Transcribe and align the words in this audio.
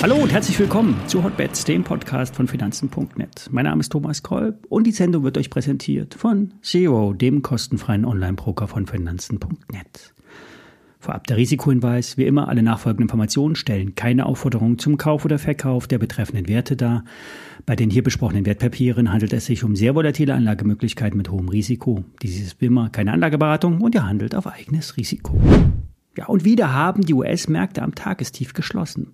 Hallo 0.00 0.14
und 0.14 0.32
herzlich 0.32 0.58
willkommen 0.60 0.96
zu 1.06 1.24
Hotbets, 1.24 1.64
dem 1.64 1.82
Podcast 1.82 2.36
von 2.36 2.46
Finanzen.net. 2.46 3.48
Mein 3.50 3.64
Name 3.64 3.80
ist 3.80 3.90
Thomas 3.90 4.22
Kolb 4.22 4.64
und 4.68 4.86
die 4.86 4.92
Sendung 4.92 5.24
wird 5.24 5.36
euch 5.36 5.50
präsentiert 5.50 6.14
von 6.14 6.54
Zero, 6.62 7.14
dem 7.14 7.42
kostenfreien 7.42 8.04
Online-Broker 8.04 8.68
von 8.68 8.86
Finanzen.net. 8.86 10.14
Vorab 11.00 11.26
der 11.26 11.36
Risikohinweis. 11.36 12.16
Wie 12.16 12.26
immer, 12.26 12.48
alle 12.48 12.62
nachfolgenden 12.62 13.04
Informationen 13.04 13.56
stellen 13.56 13.96
keine 13.96 14.26
Aufforderung 14.26 14.78
zum 14.78 14.98
Kauf 14.98 15.24
oder 15.24 15.38
Verkauf 15.38 15.86
der 15.88 15.98
betreffenden 15.98 16.48
Werte 16.48 16.76
dar. 16.76 17.04
Bei 17.68 17.76
den 17.76 17.90
hier 17.90 18.02
besprochenen 18.02 18.46
Wertpapieren 18.46 19.12
handelt 19.12 19.34
es 19.34 19.44
sich 19.44 19.62
um 19.62 19.76
sehr 19.76 19.94
volatile 19.94 20.32
Anlagemöglichkeiten 20.32 21.18
mit 21.18 21.30
hohem 21.30 21.50
Risiko. 21.50 22.02
Dies 22.22 22.40
ist 22.40 22.58
wie 22.62 22.64
immer 22.64 22.88
keine 22.88 23.12
Anlageberatung 23.12 23.82
und 23.82 23.94
ihr 23.94 24.06
handelt 24.06 24.34
auf 24.34 24.46
eigenes 24.46 24.96
Risiko. 24.96 25.38
Ja, 26.16 26.28
und 26.28 26.46
wieder 26.46 26.72
haben 26.72 27.02
die 27.02 27.12
US-Märkte 27.12 27.82
am 27.82 27.94
Tagestief 27.94 28.54
geschlossen. 28.54 29.08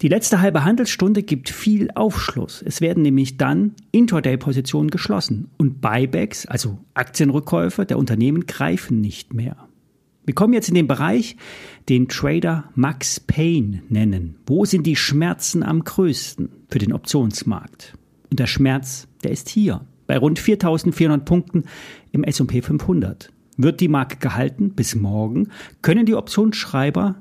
Die 0.00 0.06
letzte 0.06 0.40
halbe 0.40 0.62
Handelsstunde 0.62 1.24
gibt 1.24 1.50
viel 1.50 1.90
Aufschluss. 1.96 2.62
Es 2.64 2.80
werden 2.80 3.02
nämlich 3.02 3.36
dann 3.36 3.72
Intraday-Positionen 3.90 4.90
geschlossen 4.90 5.50
und 5.58 5.80
Buybacks, 5.80 6.46
also 6.46 6.78
Aktienrückkäufe 6.94 7.84
der 7.84 7.98
Unternehmen, 7.98 8.46
greifen 8.46 9.00
nicht 9.00 9.34
mehr. 9.34 9.56
Wir 10.24 10.34
kommen 10.34 10.52
jetzt 10.52 10.68
in 10.68 10.76
den 10.76 10.86
Bereich, 10.86 11.36
den 11.88 12.06
Trader 12.06 12.70
Max 12.76 13.18
Payne 13.18 13.82
nennen. 13.88 14.36
Wo 14.46 14.64
sind 14.64 14.86
die 14.86 14.94
Schmerzen 14.94 15.64
am 15.64 15.82
größten 15.82 16.48
für 16.68 16.78
den 16.78 16.92
Optionsmarkt? 16.92 17.94
Und 18.30 18.38
der 18.38 18.46
Schmerz, 18.46 19.08
der 19.24 19.32
ist 19.32 19.48
hier, 19.48 19.84
bei 20.06 20.16
rund 20.16 20.38
4400 20.38 21.24
Punkten 21.24 21.64
im 22.12 22.22
S&P 22.22 22.62
500. 22.62 23.32
Wird 23.56 23.80
die 23.80 23.88
Marke 23.88 24.16
gehalten 24.18 24.70
bis 24.70 24.94
morgen, 24.94 25.48
können 25.82 26.06
die 26.06 26.14
Optionsschreiber 26.14 27.16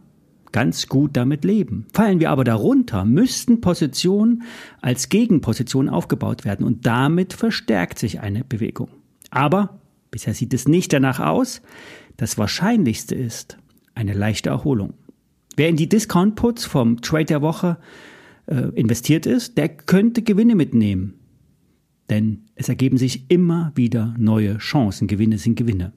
ganz 0.51 0.87
gut 0.87 1.17
damit 1.17 1.43
leben. 1.43 1.87
Fallen 1.93 2.19
wir 2.19 2.29
aber 2.29 2.43
darunter, 2.43 3.03
müssten 3.03 3.61
Positionen 3.61 4.43
als 4.79 5.09
Gegenposition 5.09 5.89
aufgebaut 5.89 6.45
werden 6.45 6.65
und 6.65 6.85
damit 6.85 7.33
verstärkt 7.33 7.97
sich 7.97 8.19
eine 8.19 8.43
Bewegung. 8.43 8.89
Aber 9.31 9.80
bisher 10.11 10.33
sieht 10.33 10.53
es 10.53 10.67
nicht 10.67 10.93
danach 10.93 11.19
aus. 11.19 11.61
Das 12.17 12.37
Wahrscheinlichste 12.37 13.15
ist 13.15 13.57
eine 13.95 14.13
leichte 14.13 14.49
Erholung. 14.49 14.93
Wer 15.55 15.69
in 15.69 15.75
die 15.75 15.89
Discount-Puts 15.89 16.65
vom 16.65 17.01
Trade 17.01 17.25
der 17.25 17.41
Woche 17.41 17.77
äh, 18.45 18.69
investiert 18.75 19.25
ist, 19.25 19.57
der 19.57 19.69
könnte 19.69 20.21
Gewinne 20.21 20.55
mitnehmen. 20.55 21.15
Denn 22.09 22.45
es 22.55 22.69
ergeben 22.69 22.97
sich 22.97 23.29
immer 23.29 23.71
wieder 23.75 24.13
neue 24.17 24.57
Chancen. 24.57 25.07
Gewinne 25.07 25.37
sind 25.37 25.55
Gewinne. 25.55 25.93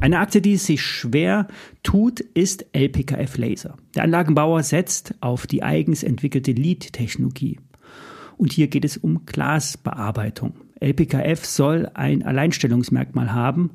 Eine 0.00 0.18
Aktie, 0.18 0.42
die 0.42 0.54
es 0.54 0.66
sich 0.66 0.82
schwer 0.82 1.48
tut, 1.82 2.20
ist 2.20 2.66
LPKF 2.72 3.38
Laser. 3.38 3.76
Der 3.94 4.04
Anlagenbauer 4.04 4.62
setzt 4.62 5.14
auf 5.20 5.46
die 5.46 5.62
eigens 5.62 6.02
entwickelte 6.02 6.52
Lead-Technologie. 6.52 7.58
Und 8.36 8.52
hier 8.52 8.68
geht 8.68 8.84
es 8.84 8.96
um 8.96 9.24
Glasbearbeitung. 9.24 10.54
LPKF 10.80 11.44
soll 11.44 11.90
ein 11.94 12.22
Alleinstellungsmerkmal 12.22 13.32
haben 13.32 13.70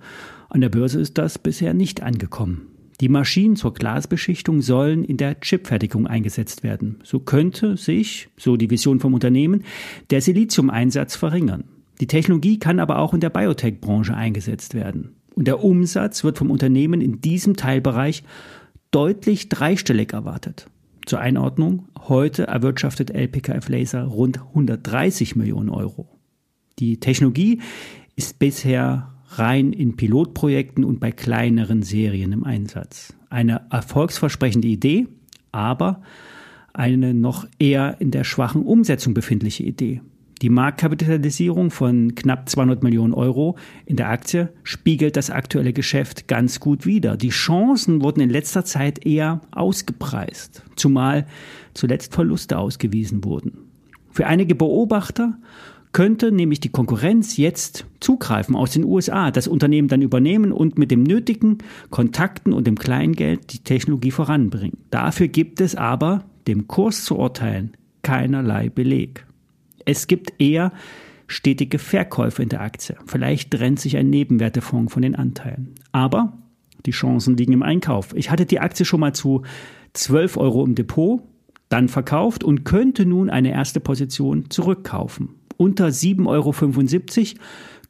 an 0.52 0.60
der 0.60 0.70
Börse 0.70 1.00
ist 1.00 1.18
das 1.18 1.40
bisher 1.40 1.74
nicht 1.74 2.04
angekommen. 2.04 2.68
Die 3.00 3.08
Maschinen 3.08 3.56
zur 3.56 3.74
Glasbeschichtung 3.74 4.62
sollen 4.62 5.06
in 5.06 5.16
der 5.16 5.40
Chipfertigung 5.40 6.08
eingesetzt 6.08 6.62
werden. 6.62 7.00
So 7.04 7.20
könnte 7.22 7.78
sich, 7.78 8.28
so 8.38 8.58
die 8.58 8.70
Vision 8.70 9.00
vom 9.00 9.14
Unternehmen, 9.14 9.64
der 10.10 10.20
Siliziumeinsatz 10.22 11.16
verringern. 11.16 11.64
Die 12.02 12.08
Technologie 12.08 12.60
kann 12.60 12.82
aber 12.82 13.00
auch 13.00 13.14
in 13.14 13.22
der 13.22 13.30
Biotech-Branche 13.30 14.14
eingesetzt 14.14 14.74
werden. 14.74 15.16
Und 15.36 15.48
der 15.48 15.64
Umsatz 15.64 16.26
wird 16.26 16.38
vom 16.38 16.52
Unternehmen 16.52 17.00
in 17.00 17.22
diesem 17.22 17.56
Teilbereich 17.56 18.24
deutlich 18.92 19.48
dreistellig 19.48 20.12
erwartet. 20.12 20.68
Zur 21.06 21.22
Einordnung, 21.22 21.88
heute 21.98 22.48
erwirtschaftet 22.48 23.10
LPKF 23.10 23.70
Laser 23.70 24.04
rund 24.04 24.40
130 24.40 25.38
Millionen 25.38 25.70
Euro. 25.70 26.21
Die 26.82 27.00
Technologie 27.00 27.62
ist 28.16 28.40
bisher 28.40 29.14
rein 29.34 29.72
in 29.72 29.96
Pilotprojekten 29.96 30.84
und 30.84 31.00
bei 31.00 31.12
kleineren 31.12 31.84
Serien 31.84 32.32
im 32.32 32.44
Einsatz. 32.44 33.14
Eine 33.30 33.62
erfolgsversprechende 33.70 34.68
Idee, 34.68 35.08
aber 35.52 36.02
eine 36.74 37.14
noch 37.14 37.48
eher 37.60 38.02
in 38.02 38.10
der 38.10 38.24
schwachen 38.24 38.64
Umsetzung 38.64 39.14
befindliche 39.14 39.62
Idee. 39.62 40.02
Die 40.42 40.50
Marktkapitalisierung 40.50 41.70
von 41.70 42.16
knapp 42.16 42.50
200 42.50 42.82
Millionen 42.82 43.14
Euro 43.14 43.60
in 43.86 43.96
der 43.96 44.10
Aktie 44.10 44.52
spiegelt 44.64 45.18
das 45.18 45.30
aktuelle 45.30 45.74
Geschäft 45.74 46.28
ganz 46.28 46.60
gut 46.60 46.88
wider. 46.88 47.16
Die 47.16 47.30
Chancen 47.30 48.02
wurden 48.02 48.22
in 48.22 48.32
letzter 48.32 48.66
Zeit 48.66 49.06
eher 49.06 49.42
ausgepreist, 49.52 50.64
zumal 50.76 51.28
zuletzt 51.76 52.16
Verluste 52.16 52.58
ausgewiesen 52.58 53.24
wurden. 53.24 53.68
Für 54.10 54.26
einige 54.26 54.56
Beobachter 54.56 55.38
könnte 55.92 56.32
nämlich 56.32 56.60
die 56.60 56.70
Konkurrenz 56.70 57.38
jetzt 57.38 57.86
zugreifen 58.00 58.56
aus 58.56 58.72
den 58.72 58.86
USA, 58.86 59.32
das 59.32 59.48
Unternehmen 59.48 59.88
dann 59.88 60.02
übernehmen 60.02 60.52
und 60.52 60.78
mit 60.78 60.92
dem 60.92 61.04
nötigen 61.04 61.58
Kontakten 61.90 62.54
und 62.54 62.66
dem 62.68 62.78
Kleingeld 62.78 63.52
die 63.54 63.60
Technologie 63.60 64.12
voranbringen. 64.12 64.78
Dafür 64.90 65.28
gibt 65.28 65.60
es 65.60 65.76
aber, 65.76 66.24
dem 66.48 66.68
Kurs 66.68 67.04
zu 67.04 67.18
urteilen, 67.18 67.74
keinerlei 68.04 68.70
Beleg. 68.70 69.26
Es 69.86 70.08
gibt 70.08 70.34
eher 70.40 70.72
stetige 71.28 71.80
Verkäufe 71.80 72.44
in 72.44 72.50
der 72.50 72.62
Aktie. 72.62 72.96
Vielleicht 73.06 73.52
trennt 73.52 73.80
sich 73.80 73.98
ein 73.98 74.10
Nebenwertefonds 74.10 74.94
von 74.94 75.02
den 75.02 75.16
Anteilen. 75.16 75.76
Aber 75.92 76.38
die 76.86 76.92
Chancen 76.92 77.38
liegen 77.38 77.54
im 77.54 77.64
Einkauf. 77.64 78.14
Ich 78.16 78.32
hatte 78.32 78.46
die 78.46 78.60
Aktie 78.60 78.86
schon 78.86 79.00
mal 79.00 79.14
zu 79.14 79.44
12 79.94 80.38
Euro 80.38 80.66
im 80.66 80.76
Depot, 80.76 81.22
dann 81.70 81.90
verkauft 81.90 82.44
und 82.44 82.64
könnte 82.64 83.06
nun 83.06 83.30
eine 83.30 83.52
erste 83.52 83.80
Position 83.80 84.50
zurückkaufen 84.50 85.41
unter 85.62 85.88
7,75 85.88 86.26
Euro 86.28 87.40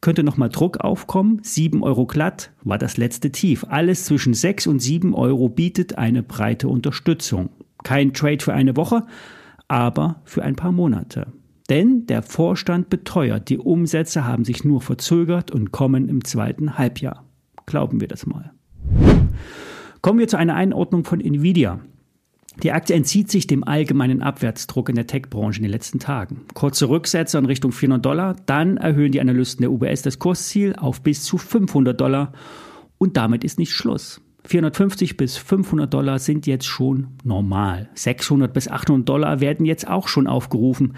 könnte 0.01 0.23
nochmal 0.23 0.49
Druck 0.49 0.81
aufkommen. 0.81 1.39
7 1.41 1.83
Euro 1.83 2.05
glatt 2.05 2.51
war 2.63 2.77
das 2.77 2.97
letzte 2.97 3.31
Tief. 3.31 3.65
Alles 3.69 4.03
zwischen 4.03 4.33
6 4.33 4.67
und 4.67 4.79
7 4.79 5.13
Euro 5.13 5.47
bietet 5.47 5.97
eine 5.97 6.21
breite 6.21 6.67
Unterstützung. 6.67 7.49
Kein 7.83 8.13
Trade 8.13 8.43
für 8.43 8.53
eine 8.53 8.75
Woche, 8.75 9.05
aber 9.69 10.21
für 10.25 10.43
ein 10.43 10.57
paar 10.57 10.73
Monate. 10.73 11.27
Denn 11.69 12.05
der 12.07 12.23
Vorstand 12.23 12.89
beteuert, 12.89 13.47
die 13.47 13.57
Umsätze 13.57 14.25
haben 14.25 14.43
sich 14.43 14.65
nur 14.65 14.81
verzögert 14.81 15.51
und 15.51 15.71
kommen 15.71 16.09
im 16.09 16.25
zweiten 16.25 16.77
Halbjahr. 16.77 17.23
Glauben 17.65 18.01
wir 18.01 18.09
das 18.09 18.25
mal. 18.25 18.51
Kommen 20.01 20.19
wir 20.19 20.27
zu 20.27 20.35
einer 20.35 20.55
Einordnung 20.55 21.05
von 21.05 21.21
Nvidia. 21.21 21.79
Die 22.63 22.71
Aktie 22.73 22.95
entzieht 22.95 23.31
sich 23.31 23.47
dem 23.47 23.63
allgemeinen 23.63 24.21
Abwärtsdruck 24.21 24.89
in 24.89 24.95
der 24.95 25.07
Tech-Branche 25.07 25.59
in 25.59 25.63
den 25.63 25.71
letzten 25.71 25.99
Tagen. 25.99 26.41
Kurze 26.53 26.89
Rücksätze 26.89 27.37
in 27.37 27.45
Richtung 27.45 27.71
400 27.71 28.05
Dollar, 28.05 28.35
dann 28.45 28.77
erhöhen 28.77 29.11
die 29.11 29.21
Analysten 29.21 29.61
der 29.61 29.71
UBS 29.71 30.01
das 30.01 30.19
Kursziel 30.19 30.75
auf 30.75 31.01
bis 31.01 31.23
zu 31.23 31.37
500 31.37 31.99
Dollar 31.99 32.33
und 32.97 33.17
damit 33.17 33.43
ist 33.43 33.57
nicht 33.57 33.71
Schluss. 33.71 34.21
450 34.43 35.17
bis 35.17 35.37
500 35.37 35.91
Dollar 35.93 36.19
sind 36.19 36.45
jetzt 36.45 36.65
schon 36.65 37.07
normal. 37.23 37.89
600 37.93 38.53
bis 38.53 38.67
800 38.67 39.07
Dollar 39.07 39.39
werden 39.39 39.65
jetzt 39.65 39.87
auch 39.87 40.07
schon 40.07 40.27
aufgerufen. 40.27 40.93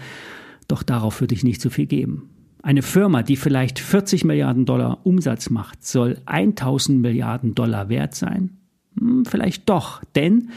Doch 0.66 0.82
darauf 0.82 1.20
würde 1.20 1.34
ich 1.34 1.44
nicht 1.44 1.60
so 1.60 1.70
viel 1.70 1.86
geben. 1.86 2.30
Eine 2.62 2.82
Firma, 2.82 3.22
die 3.22 3.36
vielleicht 3.36 3.78
40 3.78 4.24
Milliarden 4.24 4.64
Dollar 4.64 5.00
Umsatz 5.04 5.50
macht, 5.50 5.84
soll 5.84 6.18
1000 6.24 7.00
Milliarden 7.00 7.54
Dollar 7.54 7.90
wert 7.90 8.14
sein? 8.14 8.56
Hm, 8.98 9.24
vielleicht 9.26 9.68
doch, 9.68 10.02
denn 10.14 10.48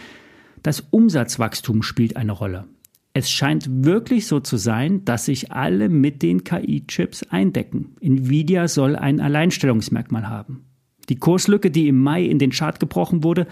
das 0.64 0.82
Umsatzwachstum 0.82 1.84
spielt 1.84 2.16
eine 2.18 2.32
Rolle. 2.32 2.66
Es 3.14 3.32
scheint 3.32 3.84
wirklich 3.84 4.28
so 4.28 4.40
zu 4.40 4.58
sein, 4.58 5.04
dass 5.04 5.26
sich 5.26 5.52
alle 5.52 5.90
mit 5.90 6.22
den 6.22 6.44
KI-Chips 6.44 7.24
eindecken. 7.24 7.96
Nvidia 8.00 8.68
soll 8.68 8.96
ein 8.96 9.20
Alleinstellungsmerkmal 9.20 10.30
haben. 10.30 10.66
Die 11.10 11.16
Kurslücke, 11.16 11.72
die 11.72 11.88
im 11.88 12.02
Mai 12.02 12.24
in 12.24 12.38
den 12.38 12.52
Chart 12.52 12.80
gebrochen 12.80 13.24
wurde, 13.24 13.48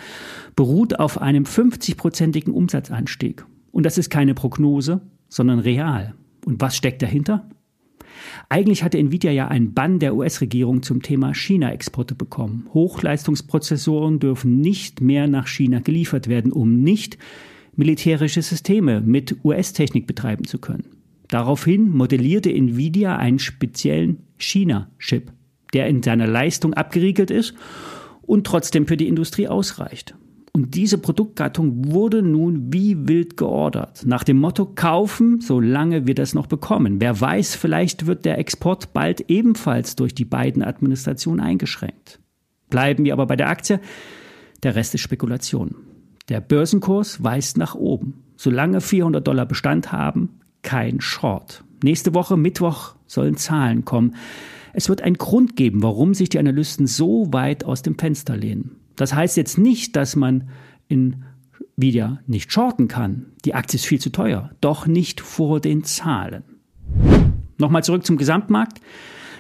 beruht 0.56 1.00
auf 1.00 1.22
einem 1.22 1.46
50-prozentigen 1.46 2.52
Umsatzanstieg. 2.52 3.46
Und 3.72 3.86
das 3.86 3.98
ist 3.98 4.10
keine 4.10 4.34
Prognose, 4.34 5.02
sondern 5.30 5.60
real. 5.60 6.14
Und 6.46 6.62
was 6.62 6.76
steckt 6.76 7.02
dahinter? 7.02 7.50
Eigentlich 8.50 8.84
hatte 8.84 8.98
Nvidia 8.98 9.32
ja 9.32 9.48
einen 9.48 9.74
Bann 9.74 10.00
der 10.00 10.16
US-Regierung 10.16 10.84
zum 10.84 11.02
Thema 11.02 11.34
China-Exporte 11.34 12.16
bekommen. 12.16 12.68
Hochleistungsprozessoren 12.74 14.20
dürfen 14.20 14.62
nicht 14.62 15.02
mehr 15.02 15.28
nach 15.28 15.48
China 15.48 15.80
geliefert 15.80 16.28
werden, 16.28 16.52
um 16.52 16.82
nicht 16.82 17.18
militärische 17.76 18.42
Systeme 18.42 19.02
mit 19.02 19.44
US-Technik 19.44 20.08
betreiben 20.08 20.46
zu 20.46 20.60
können. 20.60 20.86
Daraufhin 21.28 21.90
modellierte 21.90 22.54
Nvidia 22.54 23.18
einen 23.18 23.40
speziellen 23.40 24.20
China-Chip, 24.38 25.32
der 25.74 25.88
in 25.88 26.04
seiner 26.04 26.28
Leistung 26.28 26.74
abgeriegelt 26.74 27.32
ist 27.32 27.54
und 28.22 28.46
trotzdem 28.46 28.88
für 28.88 28.98
die 28.98 29.08
Industrie 29.08 29.48
ausreicht. 29.48 30.16
Und 30.56 30.74
diese 30.74 30.98
Produktgattung 30.98 31.92
wurde 31.92 32.22
nun 32.22 32.72
wie 32.72 33.10
wild 33.10 33.36
geordert. 33.36 34.06
Nach 34.06 34.24
dem 34.24 34.38
Motto 34.38 34.66
kaufen, 34.66 35.42
solange 35.42 36.08
wir 36.08 36.16
das 36.16 36.34
noch 36.34 36.48
bekommen. 36.48 37.02
Wer 37.02 37.20
weiß, 37.20 37.56
vielleicht 37.56 38.06
wird 38.06 38.24
der 38.24 38.38
Export 38.38 38.94
bald 38.94 39.30
ebenfalls 39.30 39.98
durch 39.98 40.16
die 40.16 40.24
beiden 40.24 40.64
Administrationen 40.64 41.42
eingeschränkt. 41.42 42.22
Bleiben 42.70 43.04
wir 43.04 43.12
aber 43.12 43.26
bei 43.26 43.36
der 43.36 43.50
Aktie. 43.50 43.82
Der 44.64 44.78
Rest 44.78 44.96
ist 44.96 45.02
Spekulation. 45.02 45.76
Der 46.30 46.40
Börsenkurs 46.40 47.22
weist 47.22 47.58
nach 47.58 47.76
oben. 47.76 48.24
Solange 48.38 48.80
400 48.80 49.28
Dollar 49.28 49.46
Bestand 49.46 49.92
haben, 49.92 50.40
kein 50.62 51.02
Short. 51.02 51.66
Nächste 51.84 52.14
Woche, 52.14 52.38
Mittwoch, 52.38 52.96
sollen 53.08 53.36
Zahlen 53.36 53.84
kommen. 53.84 54.16
Es 54.72 54.88
wird 54.88 55.02
einen 55.02 55.18
Grund 55.18 55.58
geben, 55.58 55.84
warum 55.84 56.14
sich 56.14 56.30
die 56.30 56.40
Analysten 56.40 56.88
so 56.88 57.34
weit 57.34 57.66
aus 57.66 57.82
dem 57.82 58.00
Fenster 58.00 58.38
lehnen. 58.38 58.78
Das 58.96 59.14
heißt 59.14 59.38
jetzt 59.38 59.58
nicht, 59.58 59.96
dass 59.96 60.16
man 60.16 60.50
in 60.88 61.24
wieder 61.78 62.22
nicht 62.26 62.52
shorten 62.52 62.88
kann. 62.88 63.28
Die 63.44 63.54
Aktie 63.54 63.78
ist 63.78 63.86
viel 63.86 64.00
zu 64.00 64.12
teuer, 64.12 64.52
doch 64.62 64.88
nicht 64.88 65.22
vor 65.22 65.60
den 65.60 65.84
Zahlen. 65.84 66.44
Nochmal 67.58 67.84
zurück 67.84 68.06
zum 68.06 68.18
Gesamtmarkt. 68.18 68.80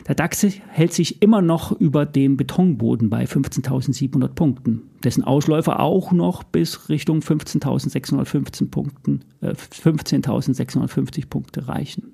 Der 0.07 0.13
DAX 0.13 0.45
hält 0.69 0.93
sich 0.93 1.21
immer 1.23 1.41
noch 1.41 1.71
über 1.71 2.05
dem 2.05 2.37
Betonboden 2.37 3.09
bei 3.09 3.23
15.700 3.25 4.29
Punkten, 4.29 4.83
dessen 5.03 5.23
Ausläufer 5.23 5.79
auch 5.79 6.11
noch 6.11 6.43
bis 6.43 6.89
Richtung 6.89 7.19
15.615 7.19 8.69
Punkten, 8.69 9.21
äh, 9.41 9.53
15.650 9.53 11.27
Punkte 11.27 11.67
reichen. 11.67 12.13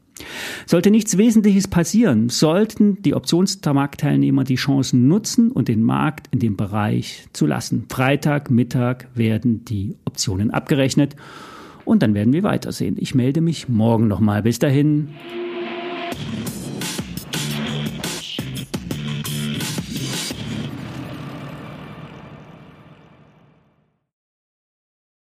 Sollte 0.65 0.91
nichts 0.91 1.17
Wesentliches 1.17 1.67
passieren, 1.67 2.29
sollten 2.29 3.01
die 3.01 3.15
Optionsmarktteilnehmer 3.15 4.43
die 4.43 4.55
Chancen 4.55 5.07
nutzen 5.07 5.51
und 5.51 5.67
den 5.67 5.81
Markt 5.81 6.27
in 6.31 6.39
dem 6.39 6.55
Bereich 6.55 7.27
zu 7.33 7.45
lassen. 7.45 7.85
Freitag, 7.89 8.51
Mittag 8.51 9.09
werden 9.15 9.65
die 9.65 9.95
Optionen 10.05 10.51
abgerechnet 10.51 11.15
und 11.83 12.03
dann 12.03 12.13
werden 12.13 12.31
wir 12.31 12.43
weitersehen. 12.43 12.95
Ich 12.99 13.15
melde 13.15 13.41
mich 13.41 13.67
morgen 13.67 14.07
nochmal. 14.07 14.43
Bis 14.43 14.59
dahin. 14.59 15.09